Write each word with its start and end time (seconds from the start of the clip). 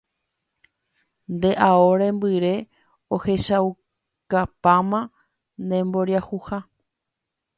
Nde 1.33 1.51
ao 1.67 1.87
rembyre 2.01 2.55
ohechaukapáma 3.15 4.99
nemboriahuha. 5.69 6.59